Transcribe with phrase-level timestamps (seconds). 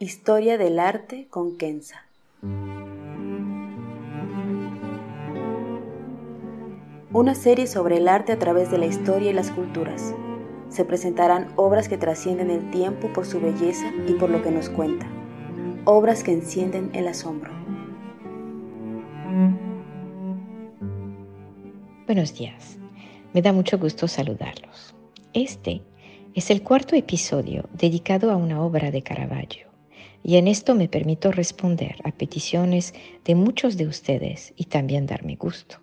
[0.00, 2.06] Historia del arte con Kenza.
[7.12, 10.14] Una serie sobre el arte a través de la historia y las culturas.
[10.68, 14.70] Se presentarán obras que trascienden el tiempo por su belleza y por lo que nos
[14.70, 15.08] cuenta.
[15.84, 17.50] Obras que encienden el asombro.
[22.06, 22.78] Buenos días.
[23.34, 24.94] Me da mucho gusto saludarlos.
[25.32, 25.82] Este
[26.34, 29.67] es el cuarto episodio dedicado a una obra de Caravaggio
[30.28, 32.92] y en esto me permito responder a peticiones
[33.24, 35.78] de muchos de ustedes y también darme gusto.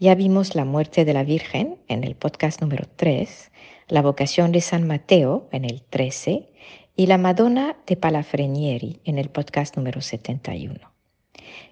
[0.00, 3.52] Ya vimos la muerte de la Virgen en el podcast número 3,
[3.88, 6.48] la vocación de San Mateo en el 13
[6.96, 10.95] y la Madonna de Palafrenieri en el podcast número 71.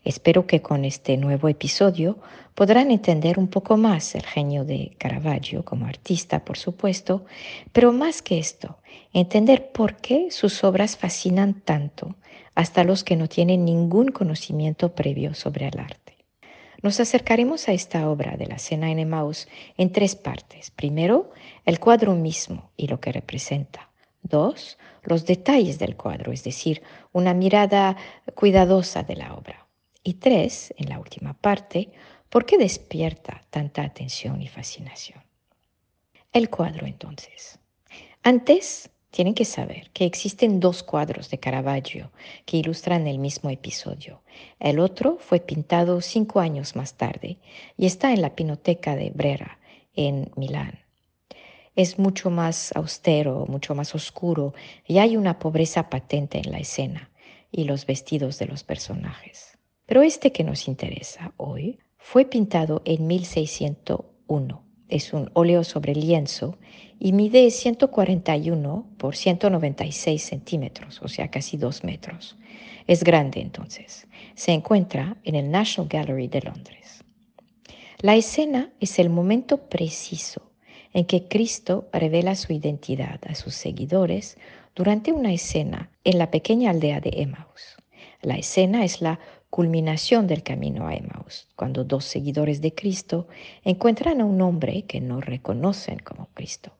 [0.04, 2.18] Espero que con este nuevo episodio
[2.54, 7.24] podrán entender un poco más el genio de Caravaggio como artista, por supuesto,
[7.72, 8.78] pero más que esto,
[9.12, 12.14] entender por qué sus obras fascinan tanto
[12.54, 16.16] hasta los que no tienen ningún conocimiento previo sobre el arte.
[16.82, 19.48] Nos acercaremos a esta obra de la cena en Emmaus
[19.78, 20.70] en tres partes.
[20.70, 21.30] Primero,
[21.64, 23.88] el cuadro mismo y lo que representa.
[24.24, 27.96] Dos, los detalles del cuadro, es decir, una mirada
[28.34, 29.68] cuidadosa de la obra.
[30.02, 31.92] Y tres, en la última parte,
[32.30, 35.22] ¿por qué despierta tanta atención y fascinación?
[36.32, 37.58] El cuadro entonces.
[38.22, 42.10] Antes, tienen que saber que existen dos cuadros de Caravaggio
[42.46, 44.22] que ilustran el mismo episodio.
[44.58, 47.38] El otro fue pintado cinco años más tarde
[47.76, 49.58] y está en la Pinoteca de Brera,
[49.94, 50.83] en Milán.
[51.76, 54.54] Es mucho más austero, mucho más oscuro
[54.86, 57.10] y hay una pobreza patente en la escena
[57.50, 59.58] y los vestidos de los personajes.
[59.84, 64.62] Pero este que nos interesa hoy fue pintado en 1601.
[64.88, 66.58] Es un óleo sobre lienzo
[67.00, 72.36] y mide 141 por 196 centímetros, o sea, casi dos metros.
[72.86, 74.06] Es grande entonces.
[74.36, 77.02] Se encuentra en el National Gallery de Londres.
[77.98, 80.53] La escena es el momento preciso
[80.94, 84.38] en que Cristo revela su identidad a sus seguidores
[84.74, 87.76] durante una escena en la pequeña aldea de Emmaus.
[88.22, 93.28] La escena es la culminación del camino a Emmaus, cuando dos seguidores de Cristo
[93.64, 96.72] encuentran a un hombre que no reconocen como Cristo.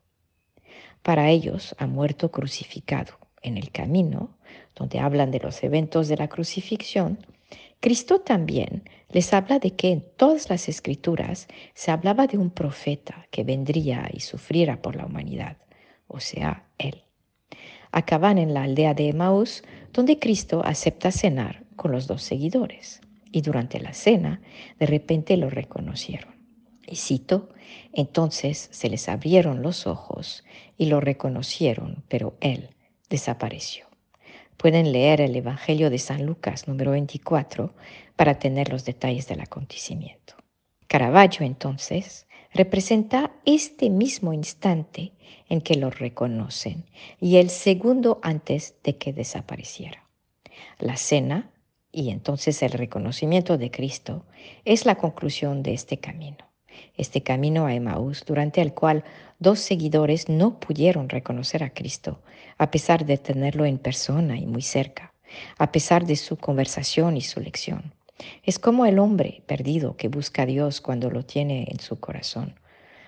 [1.02, 3.18] Para ellos ha muerto crucificado.
[3.42, 4.30] En el camino,
[4.74, 7.18] donde hablan de los eventos de la crucifixión,
[7.84, 13.26] Cristo también les habla de que en todas las escrituras se hablaba de un profeta
[13.30, 15.58] que vendría y sufriera por la humanidad,
[16.06, 17.02] o sea, Él.
[17.92, 23.02] Acaban en la aldea de Emmaus, donde Cristo acepta cenar con los dos seguidores.
[23.30, 24.40] Y durante la cena,
[24.78, 26.36] de repente lo reconocieron.
[26.86, 27.50] Y cito,
[27.92, 30.42] entonces se les abrieron los ojos
[30.78, 32.70] y lo reconocieron, pero él
[33.10, 33.93] desapareció.
[34.56, 37.74] Pueden leer el Evangelio de San Lucas número 24
[38.16, 40.34] para tener los detalles del acontecimiento.
[40.86, 45.12] Caravaggio entonces representa este mismo instante
[45.48, 46.84] en que lo reconocen
[47.20, 50.04] y el segundo antes de que desapareciera.
[50.78, 51.50] La cena
[51.90, 54.24] y entonces el reconocimiento de Cristo
[54.64, 56.44] es la conclusión de este camino,
[56.96, 59.04] este camino a Emaús durante el cual
[59.38, 62.20] dos seguidores no pudieron reconocer a Cristo
[62.58, 65.12] a pesar de tenerlo en persona y muy cerca,
[65.58, 67.92] a pesar de su conversación y su lección.
[68.44, 72.54] Es como el hombre perdido que busca a Dios cuando lo tiene en su corazón,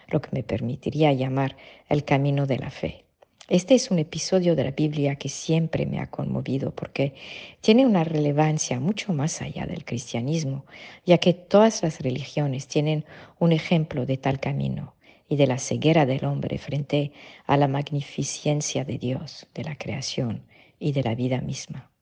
[0.09, 1.57] lo que me permitiría llamar
[1.89, 3.06] el camino de la fe.
[3.49, 7.15] Este es un episodio de la Biblia que siempre me ha conmovido porque
[7.61, 10.67] tiene una relevancia mucho más allá del cristianismo,
[11.05, 13.05] ya que todas las religiones tienen
[13.39, 14.97] un ejemplo de tal camino
[15.29, 17.13] y de la ceguera del hombre frente
[17.47, 20.43] a la magnificencia de Dios, de la creación
[20.81, 21.93] y de la vida misma.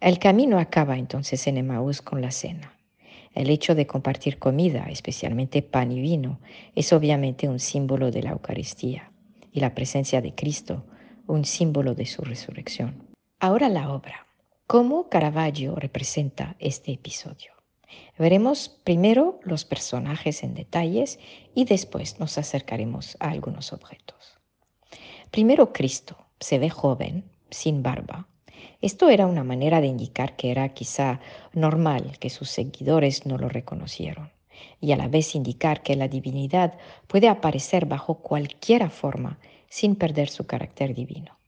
[0.00, 2.78] El camino acaba entonces en Emaús con la cena.
[3.34, 6.40] El hecho de compartir comida, especialmente pan y vino,
[6.74, 9.11] es obviamente un símbolo de la Eucaristía
[9.52, 10.84] y la presencia de Cristo,
[11.26, 13.08] un símbolo de su resurrección.
[13.38, 14.26] Ahora la obra.
[14.66, 17.52] ¿Cómo Caravaggio representa este episodio?
[18.18, 21.18] Veremos primero los personajes en detalles
[21.54, 24.38] y después nos acercaremos a algunos objetos.
[25.30, 28.28] Primero Cristo se ve joven, sin barba.
[28.80, 31.20] Esto era una manera de indicar que era quizá
[31.52, 34.30] normal que sus seguidores no lo reconocieron
[34.80, 36.74] y a la vez indicar que la divinidad
[37.06, 39.38] puede aparecer bajo cualquier forma
[39.68, 41.38] sin perder su carácter divino.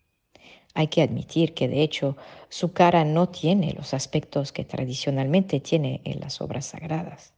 [0.75, 2.17] Hay que admitir que de hecho
[2.49, 7.33] su cara no tiene los aspectos que tradicionalmente tiene en las obras sagradas.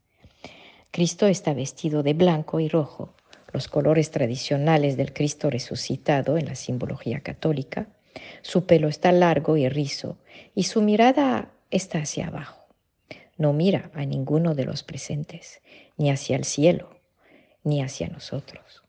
[0.90, 3.12] Cristo está vestido de blanco y rojo,
[3.52, 7.88] los colores tradicionales del Cristo resucitado en la simbología católica.
[8.42, 10.16] Su pelo está largo y rizo
[10.54, 12.65] y su mirada está hacia abajo.
[13.38, 15.60] No mira a ninguno de los presentes,
[15.96, 17.00] ni hacia el cielo,
[17.64, 18.82] ni hacia nosotros.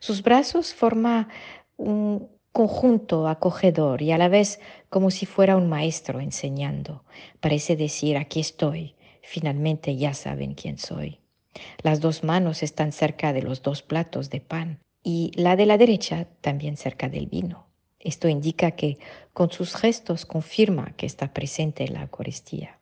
[0.00, 1.28] Sus brazos forman
[1.76, 7.04] un conjunto acogedor y a la vez como si fuera un maestro enseñando.
[7.40, 11.20] Parece decir, aquí estoy, finalmente ya saben quién soy.
[11.82, 15.78] Las dos manos están cerca de los dos platos de pan y la de la
[15.78, 17.66] derecha también cerca del vino.
[17.98, 18.98] Esto indica que
[19.32, 22.78] con sus gestos confirma que está presente en la Eucaristía.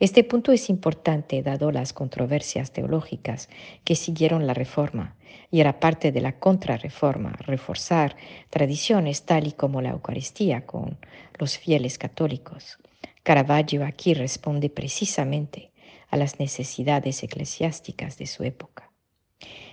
[0.00, 3.48] Este punto es importante dado las controversias teológicas
[3.84, 5.16] que siguieron la Reforma
[5.50, 8.16] y era parte de la contrarreforma reforzar
[8.50, 10.98] tradiciones tal y como la Eucaristía con
[11.38, 12.78] los fieles católicos.
[13.22, 15.72] Caravaggio aquí responde precisamente
[16.10, 18.90] a las necesidades eclesiásticas de su época.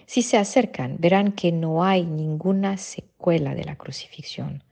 [0.06, 4.63] Si se acercan, verán que no hay ninguna secuela de la crucifixión.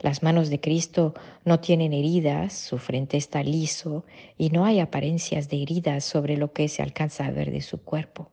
[0.00, 1.14] Las manos de Cristo
[1.44, 4.04] no tienen heridas, su frente está liso
[4.36, 7.82] y no hay apariencias de heridas sobre lo que se alcanza a ver de su
[7.82, 8.32] cuerpo.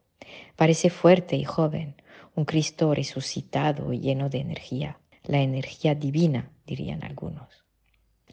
[0.56, 1.95] Parece fuerte y joven,
[2.36, 7.62] un Cristo resucitado y lleno de energía, la energía divina, dirían algunos.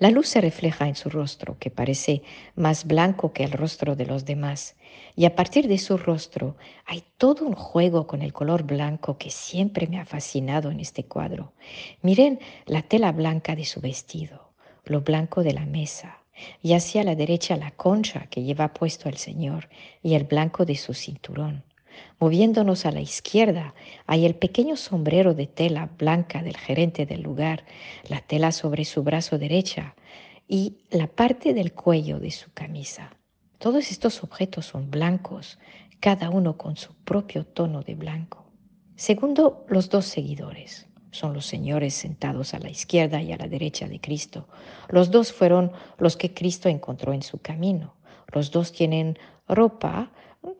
[0.01, 2.23] La luz se refleja en su rostro, que parece
[2.55, 4.75] más blanco que el rostro de los demás,
[5.15, 6.57] y a partir de su rostro
[6.87, 11.05] hay todo un juego con el color blanco que siempre me ha fascinado en este
[11.05, 11.53] cuadro.
[12.01, 14.55] Miren la tela blanca de su vestido,
[14.87, 16.17] lo blanco de la mesa,
[16.63, 19.69] y hacia la derecha la concha que lleva puesto el Señor
[20.03, 21.63] y el blanco de su cinturón.
[22.19, 23.75] Moviéndonos a la izquierda
[24.07, 27.65] hay el pequeño sombrero de tela blanca del gerente del lugar,
[28.09, 29.95] la tela sobre su brazo derecha
[30.49, 33.17] y la parte del cuello de su camisa.
[33.59, 35.59] Todos estos objetos son blancos,
[36.01, 38.47] cada uno con su propio tono de blanco.
[38.97, 40.87] Segundo, los dos seguidores.
[41.11, 44.49] Son los señores sentados a la izquierda y a la derecha de Cristo.
[44.89, 47.95] Los dos fueron los que Cristo encontró en su camino.
[48.33, 50.11] Los dos tienen ropa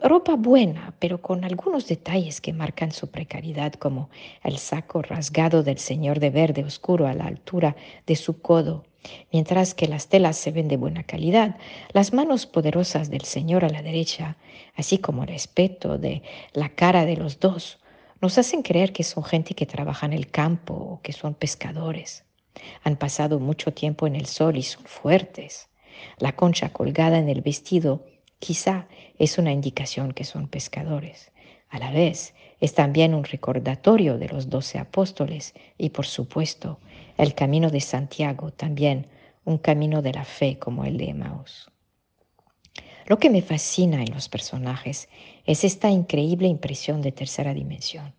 [0.03, 4.11] ropa buena, pero con algunos detalles que marcan su precariedad, como
[4.43, 8.85] el saco rasgado del señor de verde oscuro a la altura de su codo.
[9.33, 11.57] Mientras que las telas se ven de buena calidad,
[11.93, 14.37] las manos poderosas del señor a la derecha,
[14.77, 16.23] así como el respeto de
[16.53, 17.79] la cara de los dos,
[18.21, 22.25] nos hacen creer que son gente que trabaja en el campo o que son pescadores.
[22.85, 25.69] Han pasado mucho tiempo en el sol y son fuertes.
[26.19, 28.05] La concha colgada en el vestido
[28.41, 28.89] quizá
[29.19, 31.31] es una indicación que son pescadores.
[31.69, 36.81] A la vez, es también un recordatorio de los doce apóstoles y, por supuesto,
[37.17, 39.07] el camino de Santiago, también
[39.45, 41.71] un camino de la fe como el de Emmaus.
[43.07, 45.09] Lo que me fascina en los personajes
[45.45, 48.15] es esta increíble impresión de tercera dimensión.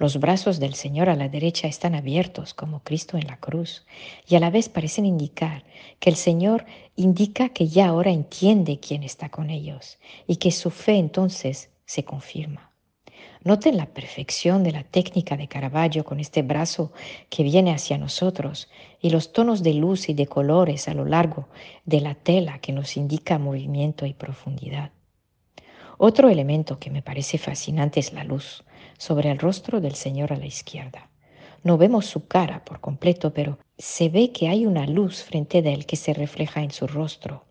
[0.00, 3.86] Los brazos del Señor a la derecha están abiertos como Cristo en la cruz
[4.26, 5.62] y a la vez parecen indicar
[6.00, 10.70] que el Señor indica que ya ahora entiende quién está con ellos y que su
[10.70, 12.72] fe entonces se confirma.
[13.44, 16.92] Noten la perfección de la técnica de Caravaggio con este brazo
[17.30, 18.68] que viene hacia nosotros
[19.00, 21.46] y los tonos de luz y de colores a lo largo
[21.84, 24.90] de la tela que nos indica movimiento y profundidad.
[25.98, 28.64] Otro elemento que me parece fascinante es la luz
[28.98, 31.10] sobre el rostro del Señor a la izquierda.
[31.62, 35.72] No vemos su cara por completo, pero se ve que hay una luz frente de
[35.72, 37.44] él que se refleja en su rostro.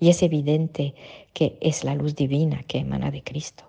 [0.00, 0.94] Y es evidente
[1.32, 3.64] que es la luz divina que emana de Cristo.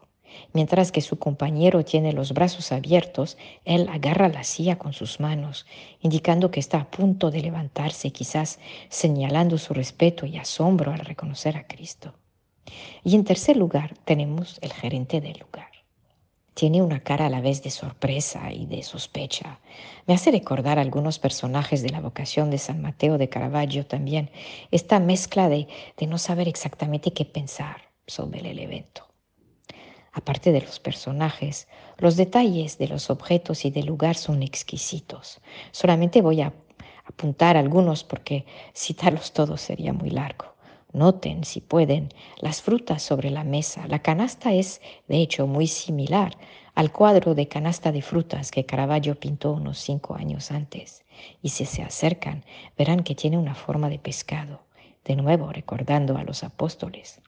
[0.54, 5.66] Mientras que su compañero tiene los brazos abiertos, él agarra la silla con sus manos,
[6.02, 11.58] indicando que está a punto de levantarse, quizás señalando su respeto y asombro al reconocer
[11.58, 12.14] a Cristo.
[13.04, 15.75] Y en tercer lugar tenemos el gerente del lugar.
[16.56, 19.60] Tiene una cara a la vez de sorpresa y de sospecha.
[20.08, 24.32] Me hace recordar algunos personajes de la vocación de San Mateo de Caravaggio también,
[24.72, 29.06] esta mezcla de, de no saber exactamente qué pensar, sobre el evento.
[30.14, 35.42] Aparte de los personajes, los detalles de los objetos y del lugar son exquisitos.
[35.72, 36.54] Solamente voy a
[37.04, 40.55] apuntar algunos porque citarlos todos sería muy largo.
[40.96, 42.10] Noten, si pueden,
[42.40, 43.86] las frutas sobre la mesa.
[43.88, 46.38] La canasta es, de hecho, muy similar
[46.74, 51.04] al cuadro de canasta de frutas que Caravaggio pintó unos cinco años antes.
[51.42, 52.46] Y si se acercan,
[52.78, 54.62] verán que tiene una forma de pescado,
[55.04, 57.22] de nuevo recordando a los apóstoles.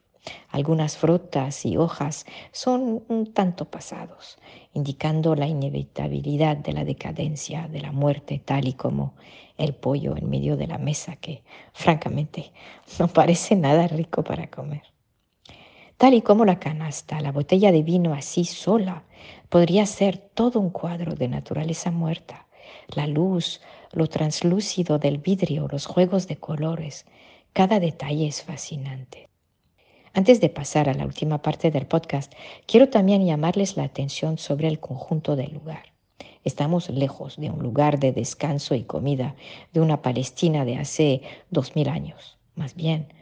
[0.50, 4.38] Algunas frutas y hojas son un tanto pasados,
[4.72, 9.14] indicando la inevitabilidad de la decadencia, de la muerte, tal y como
[9.56, 12.52] el pollo en medio de la mesa, que francamente
[12.98, 14.82] no parece nada rico para comer.
[15.96, 19.02] Tal y como la canasta, la botella de vino así sola
[19.48, 22.46] podría ser todo un cuadro de naturaleza muerta.
[22.94, 23.60] La luz,
[23.92, 27.04] lo translúcido del vidrio, los juegos de colores,
[27.52, 29.28] cada detalle es fascinante.
[30.18, 32.32] Antes de pasar a la última parte del podcast,
[32.66, 35.92] quiero también llamarles la atención sobre el conjunto del lugar.
[36.42, 39.36] Estamos lejos de un lugar de descanso y comida
[39.72, 42.36] de una Palestina de hace dos mil años.
[42.56, 43.12] Más bien,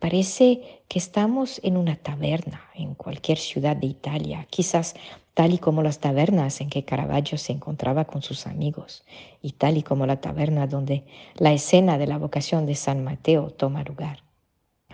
[0.00, 4.96] parece que estamos en una taberna en cualquier ciudad de Italia, quizás
[5.34, 9.04] tal y como las tabernas en que Caravaggio se encontraba con sus amigos,
[9.40, 11.04] y tal y como la taberna donde
[11.36, 14.24] la escena de la vocación de San Mateo toma lugar.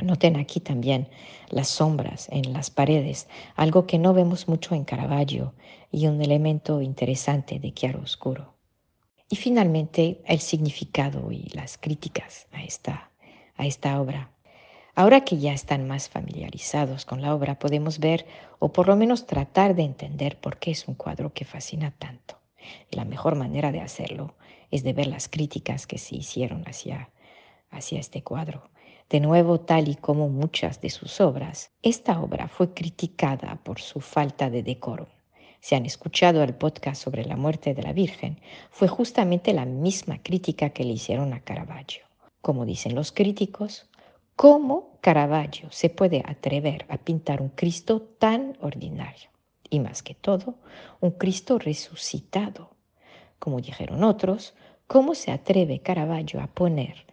[0.03, 1.09] Noten aquí también
[1.49, 5.55] las sombras en las paredes, algo que no vemos mucho en Caravaggio
[5.93, 8.55] y un elemento interesante de chiaro oscuro.
[9.29, 13.11] Y finalmente el significado y las críticas a esta,
[13.57, 14.31] a esta obra.
[14.95, 18.27] Ahora que ya están más familiarizados con la obra, podemos ver
[18.59, 22.39] o por lo menos tratar de entender por qué es un cuadro que fascina tanto.
[22.91, 24.35] Y la mejor manera de hacerlo
[24.71, 27.11] es de ver las críticas que se hicieron hacia,
[27.71, 28.71] hacia este cuadro
[29.11, 34.01] de nuevo, tal y como muchas de sus obras, esta obra fue criticada por su
[34.01, 35.09] falta de decoro.
[35.61, 38.41] Si han escuchado el podcast sobre la muerte de la Virgen,
[38.71, 42.05] fue justamente la misma crítica que le hicieron a Caravaggio.
[42.41, 43.91] Como dicen los críticos,
[44.37, 49.29] ¿cómo Caravaggio se puede atrever a pintar un Cristo tan ordinario?
[49.69, 50.55] Y más que todo,
[51.01, 52.71] un Cristo resucitado.
[53.41, 54.55] Como dijeron otros,
[54.87, 57.10] ¿cómo se atreve Caravaggio a poner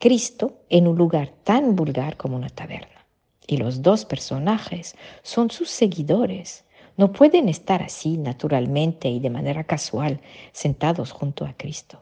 [0.00, 3.06] Cristo en un lugar tan vulgar como una taberna.
[3.46, 6.64] Y los dos personajes son sus seguidores.
[6.96, 11.98] No pueden estar así naturalmente y de manera casual sentados junto a Cristo.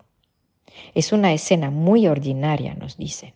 [0.95, 3.35] Es una escena muy ordinaria, nos dicen,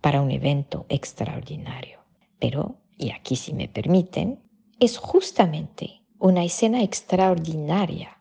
[0.00, 1.98] para un evento extraordinario.
[2.38, 4.38] Pero, y aquí si me permiten,
[4.78, 8.20] es justamente una escena extraordinaria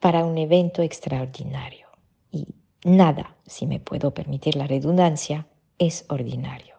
[0.00, 1.88] para un evento extraordinario.
[2.30, 2.46] Y
[2.84, 5.46] Nada, si me puedo permitir la redundancia,
[5.78, 6.74] es ordinario.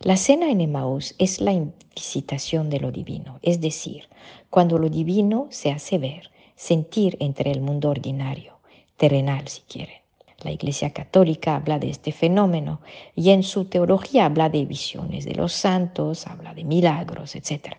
[0.00, 1.52] La cena en Emmaús es la
[1.94, 4.08] visitación de lo divino, es decir,
[4.48, 8.60] cuando lo divino se hace ver, sentir entre el mundo ordinario,
[8.96, 10.00] terrenal si quieren.
[10.42, 12.80] La Iglesia Católica habla de este fenómeno
[13.14, 17.76] y en su teología habla de visiones de los santos, habla de milagros, etc.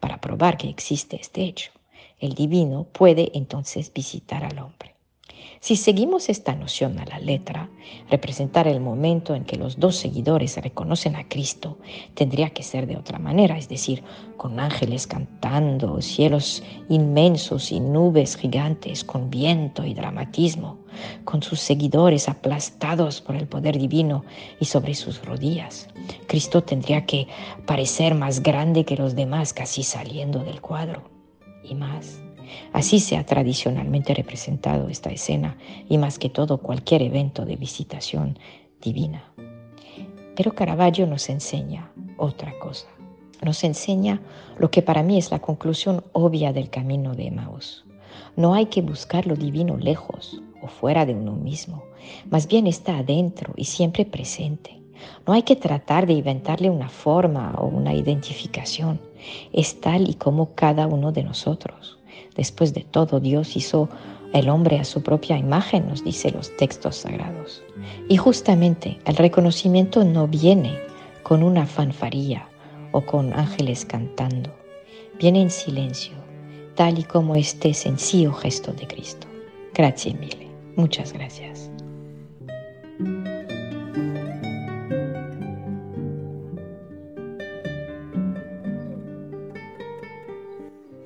[0.00, 1.70] Para probar que existe este hecho,
[2.18, 4.97] el divino puede entonces visitar al hombre.
[5.60, 7.68] Si seguimos esta noción a la letra,
[8.08, 11.78] representar el momento en que los dos seguidores reconocen a Cristo
[12.14, 14.04] tendría que ser de otra manera, es decir,
[14.36, 20.78] con ángeles cantando, cielos inmensos y nubes gigantes, con viento y dramatismo,
[21.24, 24.24] con sus seguidores aplastados por el poder divino
[24.60, 25.88] y sobre sus rodillas.
[26.28, 27.26] Cristo tendría que
[27.66, 31.02] parecer más grande que los demás, casi saliendo del cuadro.
[31.64, 32.22] Y más,
[32.72, 35.56] Así se ha tradicionalmente representado esta escena
[35.88, 38.38] y más que todo cualquier evento de visitación
[38.80, 39.24] divina.
[40.36, 42.86] Pero Caravaggio nos enseña otra cosa.
[43.42, 44.20] Nos enseña
[44.58, 47.84] lo que para mí es la conclusión obvia del camino de Emmaus.
[48.36, 51.84] No hay que buscar lo divino lejos o fuera de uno mismo,
[52.30, 54.80] más bien está adentro y siempre presente.
[55.26, 59.00] No hay que tratar de inventarle una forma o una identificación.
[59.52, 61.97] Es tal y como cada uno de nosotros.
[62.38, 63.90] Después de todo, Dios hizo
[64.32, 67.64] el hombre a su propia imagen, nos dice los textos sagrados.
[68.08, 70.78] Y justamente el reconocimiento no viene
[71.24, 72.48] con una fanfaría
[72.92, 74.50] o con ángeles cantando,
[75.18, 76.14] viene en silencio,
[76.76, 79.26] tal y como este sencillo gesto de Cristo.
[79.74, 80.48] Gracias mille.
[80.76, 81.70] Muchas gracias.